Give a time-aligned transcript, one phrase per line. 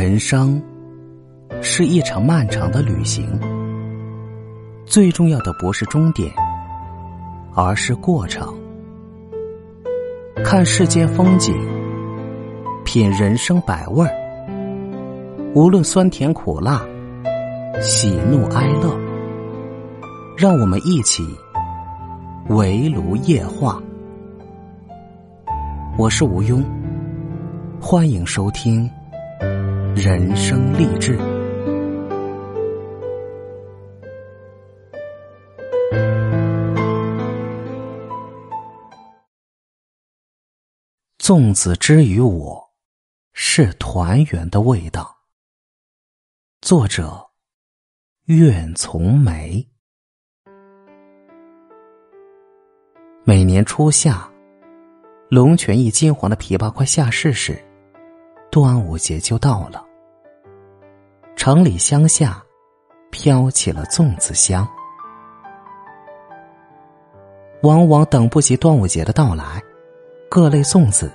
[0.00, 0.58] 人生
[1.60, 3.38] 是一场漫长的旅行，
[4.86, 6.32] 最重要的不是终点，
[7.54, 8.48] 而是过程。
[10.42, 11.54] 看世间风景，
[12.82, 14.10] 品人生百味儿，
[15.54, 16.82] 无论酸甜苦辣，
[17.78, 18.98] 喜怒哀乐，
[20.34, 21.22] 让我们一起
[22.48, 23.78] 围炉夜话。
[25.98, 26.64] 我是吴庸，
[27.78, 28.90] 欢迎收听。
[29.96, 31.18] 人生励志，
[41.18, 42.70] 粽子之于我，
[43.34, 45.14] 是团圆的味道。
[46.62, 47.30] 作者：
[48.26, 49.66] 苑从梅。
[53.24, 54.30] 每年初夏，
[55.28, 57.62] 龙泉驿金黄的枇杷快下市时。
[58.50, 59.84] 端午节就到了，
[61.36, 62.42] 城里乡下
[63.10, 64.68] 飘起了粽子香。
[67.62, 69.62] 往往等不及端午节的到来，
[70.28, 71.12] 各类粽子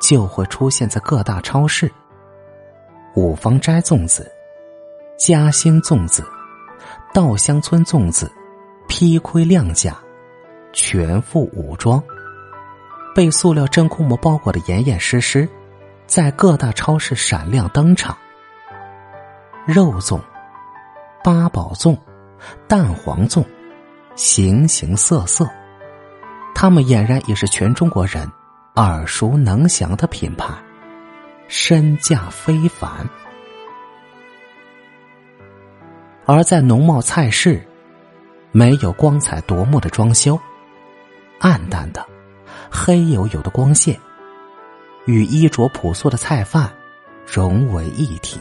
[0.00, 1.88] 就会出现在各大超市。
[3.14, 4.28] 五芳斋粽子、
[5.16, 6.24] 嘉兴粽子、
[7.14, 8.28] 稻香村粽子，
[8.88, 9.96] 披盔亮甲，
[10.72, 12.02] 全副武装，
[13.14, 15.48] 被塑料真空膜包裹的严严实实。
[16.12, 18.14] 在各大超市闪亮登场。
[19.64, 20.20] 肉粽、
[21.24, 21.98] 八宝粽、
[22.68, 23.42] 蛋黄粽，
[24.14, 25.48] 形形色色，
[26.54, 28.30] 他们俨然也是全中国人
[28.74, 30.52] 耳熟能详的品牌，
[31.48, 32.90] 身价非凡。
[36.26, 37.66] 而在农贸菜市，
[38.50, 40.38] 没有光彩夺目的装修，
[41.40, 42.06] 暗淡的、
[42.70, 43.98] 黑黝黝的光线。
[45.06, 46.72] 与衣着朴素的菜贩
[47.26, 48.38] 融为一体。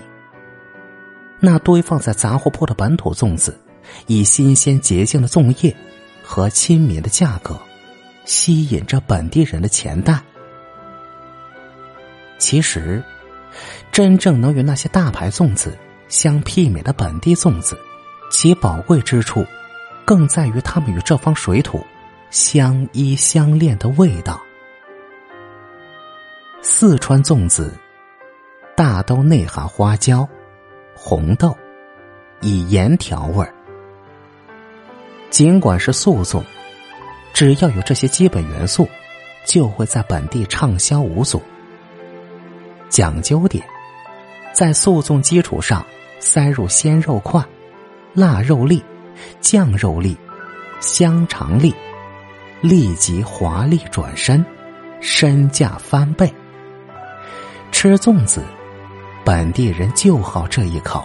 [1.40, 3.60] 那堆放在杂货铺的本土粽子，
[4.06, 5.76] 以新鲜洁净的粽叶
[6.24, 7.60] 和亲民的价格，
[8.26, 10.22] 吸引着本地人的钱袋。
[12.38, 13.04] 其实，
[13.92, 15.78] 真正能与那些大牌粽子
[16.08, 17.76] 相媲美的本地粽子，
[18.30, 19.46] 其宝贵之处，
[20.06, 21.84] 更在于它们与这方水土
[22.30, 24.40] 相依相恋的味道。
[26.64, 27.74] 四川粽子，
[28.78, 30.30] 大都内含花椒、
[30.96, 31.58] 红豆，
[32.40, 33.52] 以盐调味儿。
[35.32, 36.44] 尽管是素粽，
[37.34, 38.88] 只要有这些基本元素，
[39.44, 41.42] 就会在本地畅销无阻。
[42.90, 43.66] 讲究点，
[44.54, 45.84] 在素粽基础上
[46.20, 47.44] 塞入鲜肉块、
[48.14, 48.84] 腊肉粒、
[49.40, 50.16] 酱肉粒、
[50.80, 51.74] 香肠粒，
[52.62, 54.46] 立即华丽转身，
[55.00, 56.32] 身价翻倍。
[57.82, 58.44] 吃粽子，
[59.26, 61.04] 本地人就好这一口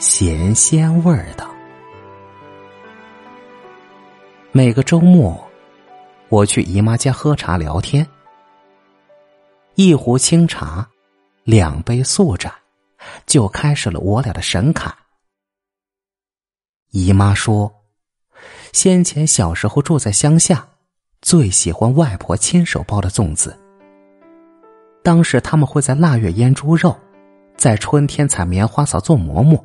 [0.00, 1.48] 咸鲜味儿的。
[4.50, 5.40] 每个周末，
[6.30, 8.04] 我去姨妈家喝茶聊天，
[9.76, 10.84] 一壶清茶，
[11.44, 12.52] 两杯素盏，
[13.24, 14.92] 就开始了我俩的神侃。
[16.90, 17.72] 姨妈说，
[18.72, 20.66] 先前小时候住在乡下，
[21.22, 23.56] 最喜欢外婆亲手包的粽子。
[25.04, 26.96] 当时他们会在腊月腌猪肉，
[27.58, 29.62] 在春天采棉花草做馍馍，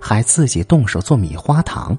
[0.00, 1.98] 还自己动手做米花糖。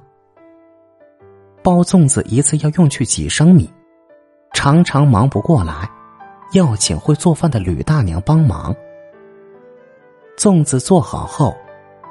[1.62, 3.70] 包粽子一次要用去几升米，
[4.54, 5.92] 常常忙不过来，
[6.54, 8.74] 要请会做饭的吕大娘帮忙。
[10.38, 11.54] 粽子做好后，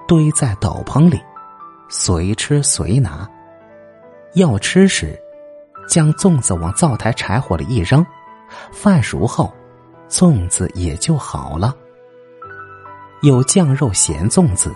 [0.07, 1.19] 堆在斗篷里，
[1.89, 3.27] 随吃随拿。
[4.35, 5.19] 要吃时，
[5.89, 8.05] 将粽子往灶台柴火里一扔，
[8.71, 9.51] 饭熟后。
[10.09, 11.75] 粽子也就好了。
[13.23, 14.75] 有酱肉咸粽子，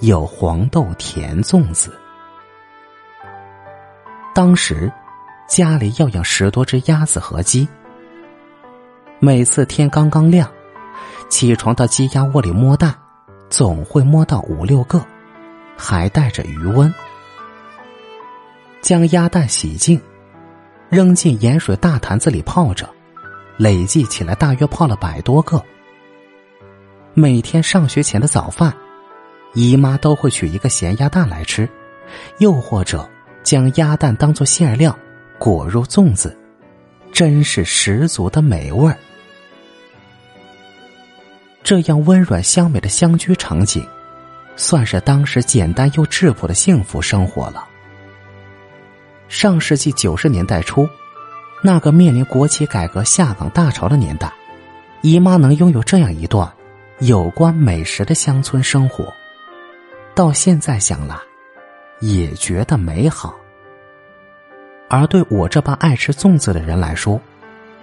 [0.00, 1.94] 有黄豆甜粽子。
[4.34, 4.92] 当时
[5.48, 7.68] 家里要养十多只鸭子和鸡，
[9.18, 10.50] 每次天刚刚亮，
[11.28, 12.94] 起床到鸡鸭窝里摸蛋，
[13.48, 15.04] 总会摸到五六个，
[15.76, 16.92] 还带着余温。
[18.82, 20.00] 将鸭蛋洗净，
[20.88, 22.88] 扔进盐水大坛子里泡着。
[23.56, 25.62] 累计起来，大约泡了百多个。
[27.14, 28.74] 每天上学前的早饭，
[29.54, 31.68] 姨妈都会取一个咸鸭蛋来吃，
[32.38, 33.08] 又或者
[33.42, 34.96] 将鸭蛋当做馅料
[35.38, 36.36] 裹入粽子，
[37.10, 38.98] 真是十足的美味儿。
[41.62, 43.84] 这样温软香美的乡居场景，
[44.54, 47.66] 算是当时简单又质朴的幸福生活了。
[49.28, 50.86] 上世纪九十年代初。
[51.62, 54.32] 那个面临国企改革下岗大潮的年代，
[55.02, 56.50] 姨妈能拥有这样一段
[57.00, 59.12] 有关美食的乡村生活，
[60.14, 61.16] 到现在想来，
[62.00, 63.34] 也觉得美好。
[64.88, 67.20] 而对我这般爱吃粽子的人来说，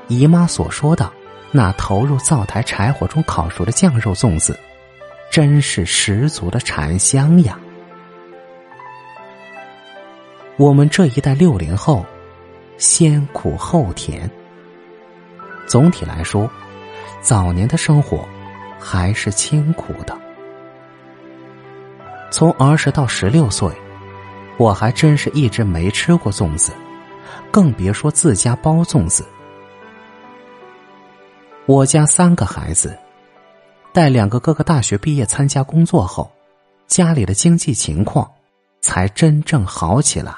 [0.08, 1.12] 姨妈所说的
[1.52, 4.58] 那投入灶台柴火中烤熟的酱肉粽子，
[5.30, 7.60] 真是十足的馋香呀！
[10.56, 12.06] 我们这一代六零后，
[12.78, 14.30] 先苦后甜。
[15.68, 16.50] 总体来说，
[17.22, 18.28] 早年的生活
[18.80, 20.18] 还是清苦的。
[22.32, 23.70] 从儿时到十六岁，
[24.58, 26.72] 我还真是一直没吃过粽子。
[27.52, 29.24] 更别说自家包粽子。
[31.68, 32.98] 我家三个孩子，
[33.94, 36.32] 待两个哥哥大学毕业参加工作后，
[36.88, 38.30] 家里的经济情况
[38.82, 40.34] 才真正好起来。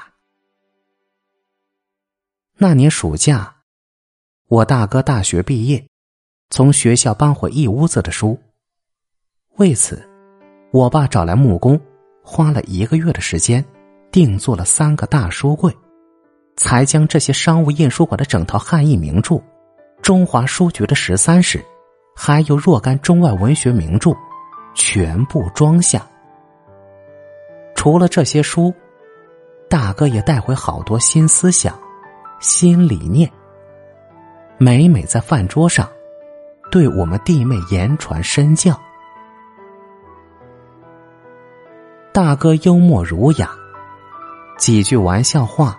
[2.58, 3.54] 那年暑假，
[4.48, 5.86] 我大哥大学毕业，
[6.48, 8.38] 从学校搬回一屋子的书。
[9.56, 10.02] 为此，
[10.72, 11.78] 我爸找来木工，
[12.22, 13.62] 花了一个月的时间，
[14.10, 15.70] 定做了三个大书柜。
[16.56, 19.38] 才将这些商务印书馆的整套汉译名著、
[20.00, 21.62] 中华书局的十三史，
[22.16, 24.16] 还有若干中外文学名著，
[24.74, 26.08] 全部装下。
[27.74, 28.72] 除了这些书，
[29.68, 31.78] 大哥也带回好多新思想、
[32.38, 33.30] 新理念。
[34.58, 35.88] 每每在饭桌上，
[36.70, 38.78] 对我们弟妹言传身教。
[42.12, 43.50] 大哥幽默儒雅，
[44.58, 45.78] 几句玩笑话。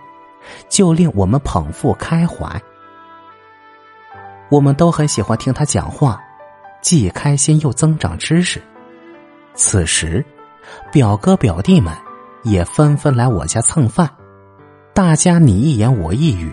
[0.70, 2.62] 就令我们捧腹开怀，
[4.48, 6.18] 我们都很喜欢听他讲话，
[6.80, 8.62] 既开心又增长知识。
[9.52, 10.24] 此时，
[10.90, 11.92] 表哥表弟们
[12.44, 14.08] 也纷纷来我家蹭饭，
[14.98, 16.52] 大家你一言我一语，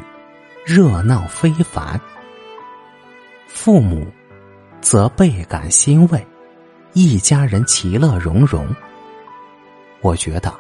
[0.63, 1.99] 热闹非凡。
[3.47, 4.05] 父母
[4.81, 6.23] 则倍感欣慰，
[6.93, 8.67] 一家人其乐融融。
[10.01, 10.53] 我觉得，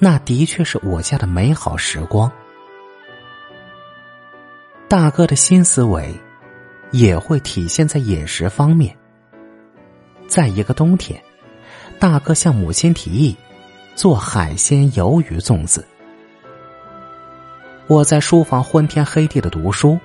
[0.00, 2.28] 那的确是我家的美好时光。
[4.88, 6.12] 大哥的新思维，
[6.90, 8.98] 也会体现在饮食方面。
[10.26, 11.22] 在一个冬天，
[12.00, 13.36] 大哥向母亲提议
[13.94, 15.86] 做海鲜鱿鱼粽子。
[17.88, 19.98] 我在书房昏天黑地的读书，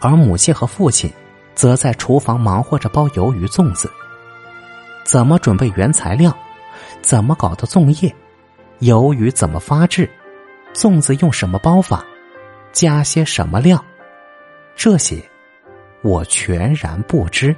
[0.00, 1.10] 而母亲和父亲
[1.54, 3.90] 则在厨房忙活着包鱿鱼粽子。
[5.04, 6.34] 怎么准备原材料？
[7.02, 8.14] 怎么搞的粽叶？
[8.80, 10.08] 鱿鱼怎么发制？
[10.72, 12.04] 粽子用什么包法？
[12.72, 13.84] 加些什么料？
[14.76, 15.20] 这些，
[16.02, 17.54] 我全然不知。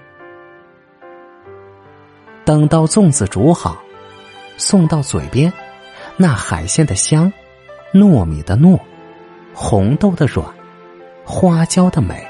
[2.45, 3.77] 等到粽子煮好，
[4.57, 5.53] 送到嘴边，
[6.17, 7.31] 那海鲜的香，
[7.93, 8.81] 糯米的糯，
[9.55, 10.47] 红豆的软，
[11.25, 12.27] 花椒的美，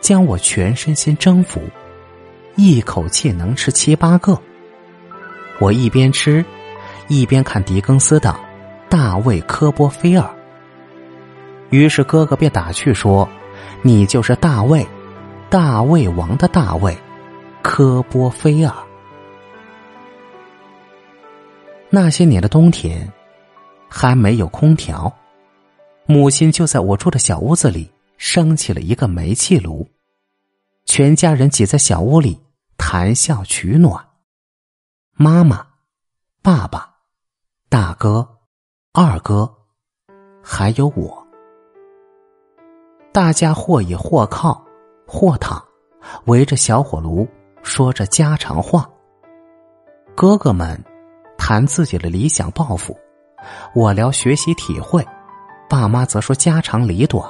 [0.00, 1.60] 将我全身心征服，
[2.54, 4.40] 一口气能吃七八个。
[5.58, 6.44] 我一边吃，
[7.08, 8.30] 一边看狄更斯的
[8.88, 10.24] 《大卫·科波菲尔》。
[11.70, 13.28] 于是哥哥便打趣说。
[13.82, 14.84] 你就是大卫，
[15.48, 16.96] 大卫王的大卫，
[17.62, 18.72] 科波菲尔。
[21.88, 23.12] 那些年的冬天，
[23.88, 25.12] 还没有空调，
[26.06, 29.86] 母亲就在我住的小屋子里升起了一个煤气炉，
[30.84, 32.40] 全家人挤在小屋里
[32.78, 34.06] 谈笑取暖。
[35.12, 35.66] 妈妈、
[36.42, 36.94] 爸爸、
[37.68, 38.38] 大哥、
[38.92, 39.52] 二哥，
[40.42, 41.26] 还有我。
[43.12, 44.64] 大家或倚或靠，
[45.06, 45.60] 或躺，
[46.26, 47.26] 围着小火炉
[47.62, 48.88] 说着家常话。
[50.14, 50.80] 哥哥们
[51.36, 52.96] 谈自己的理想抱负，
[53.74, 55.04] 我聊学习体会，
[55.68, 57.24] 爸妈则说家长里短。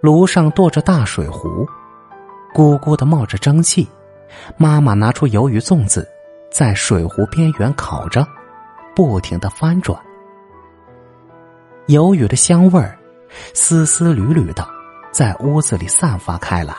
[0.00, 1.66] 炉上剁着大水壶，
[2.54, 3.88] 咕咕的冒着蒸汽。
[4.56, 6.08] 妈妈拿出鱿鱼粽子，
[6.50, 8.26] 在水壶边缘烤着，
[8.94, 9.98] 不停的翻转。
[11.86, 12.98] 鱿鱼的香味儿。
[13.52, 14.64] 丝丝缕缕的，
[15.10, 16.72] 在屋子里散发开来。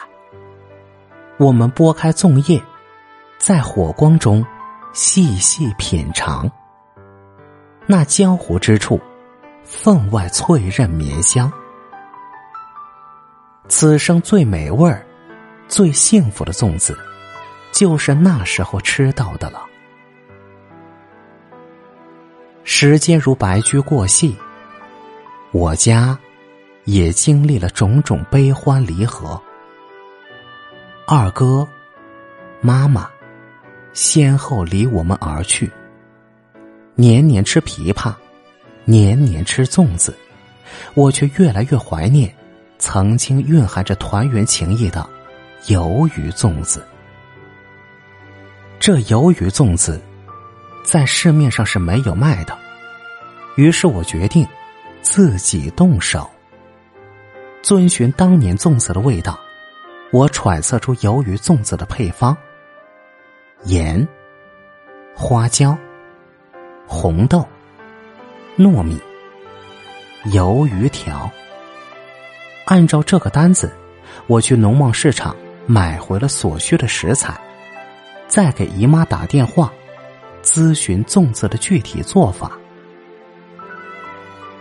[1.38, 2.62] 我们拨开粽叶，
[3.38, 4.46] 在火光中
[4.94, 6.50] 细细品尝。
[7.86, 8.98] 那焦糊之处，
[9.82, 11.52] 分外脆韧绵香。
[13.68, 15.06] 此生最美味儿、
[15.68, 16.98] 最幸福的粽子，
[17.72, 19.64] 就是那时候吃到的了。
[22.64, 24.36] 时间如白驹过隙，
[25.52, 26.18] 我家。
[26.86, 29.42] 也经历了种种悲欢离合。
[31.08, 31.68] 二哥、
[32.62, 33.10] 妈妈
[33.92, 35.68] 先后离我们而去。
[36.94, 38.14] 年年吃枇杷，
[38.86, 40.16] 年年吃粽子，
[40.94, 42.34] 我却越来越怀念
[42.78, 45.08] 曾经蕴含着团圆情谊的
[45.66, 46.86] 鱿鱼粽子。
[48.80, 50.00] 这鱿鱼粽子
[50.84, 52.56] 在市面上是没有卖的，
[53.56, 54.48] 于是我决定
[55.02, 56.30] 自己动手，
[57.64, 59.40] 遵循当年粽子的味道，
[60.12, 62.38] 我揣测出鱿鱼粽子的配方：
[63.64, 64.08] 盐、
[65.16, 65.76] 花椒、
[66.86, 67.48] 红豆、
[68.58, 68.98] 糯米、
[70.28, 71.30] 鱿鱼条。
[72.66, 73.70] 按照这个单子，
[74.28, 75.36] 我去农贸市场
[75.68, 77.38] 买回了所需的食材。
[78.30, 79.72] 再给姨妈打电话，
[80.42, 82.54] 咨询粽子的具体做法。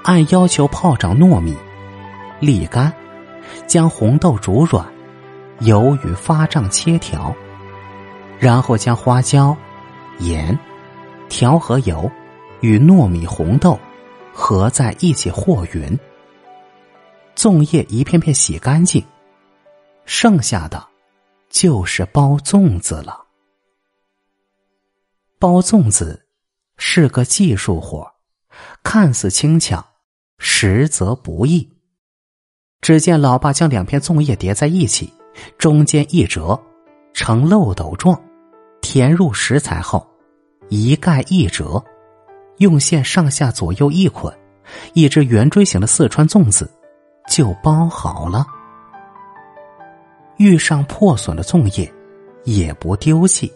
[0.03, 1.57] 按要求泡涨糯米，
[2.41, 2.93] 沥干，
[3.69, 4.85] 将红豆煮软，
[5.61, 7.35] 鱿鱼发胀切条，
[8.41, 9.57] 然后将花椒、
[10.19, 10.59] 盐、
[11.29, 12.11] 调和油
[12.65, 13.79] 与糯米、红豆
[14.33, 15.99] 合在一起和匀。
[17.37, 19.05] 粽叶一片片洗干净，
[20.07, 20.83] 剩下的
[21.51, 23.23] 就是包粽子了。
[25.39, 26.25] 包粽子
[26.79, 28.11] 是个技术活
[28.83, 29.85] 看似轻巧，
[30.39, 31.71] 实则不易。
[32.81, 35.13] 只见老爸将两片粽叶叠在一起，
[35.59, 36.59] 中间一折，
[37.13, 38.19] 呈漏斗状，
[38.81, 40.07] 填入食材后，
[40.71, 41.85] 一盖一折，
[42.59, 44.33] 用线上下左右一捆，
[44.93, 46.71] 一只圆锥形的四川粽子
[47.29, 48.47] 就包好了。
[50.37, 51.93] 遇上破损的粽叶，
[52.45, 53.53] 也不丢弃。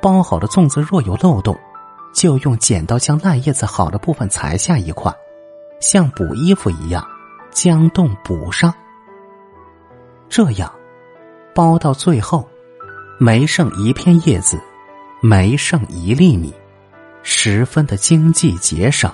[0.00, 1.58] 包好的粽子若有漏洞，
[2.14, 5.12] 就用剪刀将烂叶子好的部分裁下一块，
[5.80, 7.04] 像补衣服一样
[7.50, 8.72] 将洞补上。
[10.28, 10.72] 这样，
[11.54, 12.46] 包到最后，
[13.18, 14.60] 没剩一片叶子，
[15.22, 16.54] 没剩一粒米，
[17.30, 19.12] 十分的经济节省。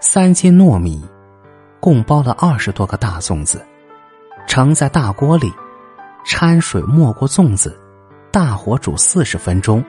[0.00, 1.06] 三斤糯米，
[1.78, 3.62] 共包了二十多个大粽子，
[4.46, 5.52] 盛在大锅里，
[6.24, 7.78] 掺水没过粽子。
[8.30, 9.84] 大火煮四十分钟，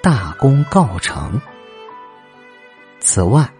[0.00, 1.40] 大功告成。
[3.00, 3.52] 此外，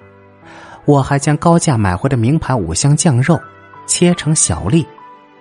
[0.85, 3.37] 我还将高价买回的名牌五香酱肉
[3.87, 4.87] 切成小粒，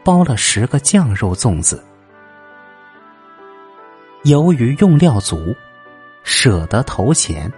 [0.03, 1.83] 包了十个酱肉粽子。
[4.23, 5.55] 由于用料足，
[6.29, 7.49] 舍得投钱，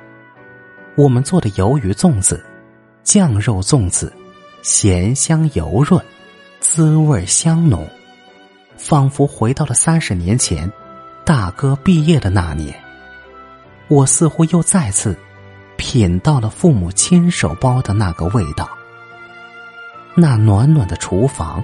[0.95, 2.45] 我们做的鱿鱼粽子、
[3.03, 4.13] 酱肉粽子，
[4.61, 5.99] 咸香油润，
[6.59, 7.89] 滋味香浓，
[8.77, 10.71] 仿佛回到了三十年前。
[11.25, 12.79] 大哥毕业的那年，
[13.87, 15.17] 我似乎又再次
[15.75, 18.69] 品到了父母亲手包的那个味道。
[20.13, 21.63] 那暖暖的厨房，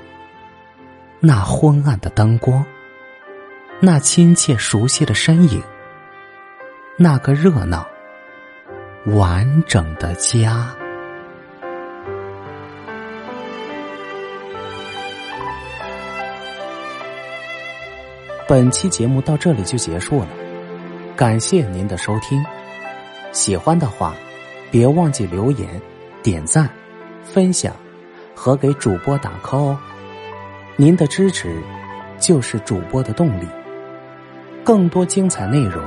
[1.19, 2.65] 那昏暗的灯光，
[3.79, 5.61] 那亲切熟悉的身影，
[6.97, 7.85] 那个热闹
[9.07, 10.73] 完整的家。
[18.47, 20.29] 本期节目到这里就结束了，
[21.17, 22.41] 感谢您的收听。
[23.33, 24.15] 喜欢的话，
[24.71, 25.67] 别忘记留言、
[26.23, 26.69] 点赞、
[27.25, 27.75] 分享
[28.33, 29.79] 和给主播打 call 哦。
[30.77, 31.61] 您的支持
[32.19, 33.45] 就是主播的动力。
[34.63, 35.83] 更多精彩内容，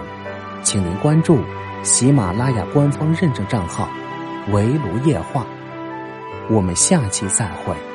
[0.62, 1.38] 请您关注
[1.83, 3.88] 喜马拉雅官方认证账号
[4.53, 5.47] “围炉夜话”。
[6.50, 7.88] 我们下期再会。